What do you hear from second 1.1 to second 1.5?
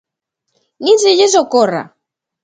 lles